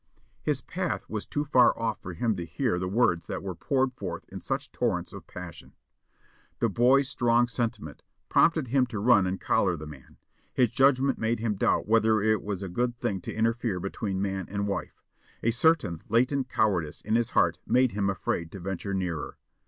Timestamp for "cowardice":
16.49-17.01